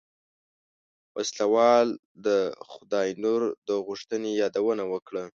وسله 1.15 1.45
وال 1.55 1.87
د 2.25 2.27
خداينور 2.71 3.41
د 3.67 3.69
غوښتنې 3.87 4.31
يادونه 4.41 4.83
وکړه. 4.93 5.23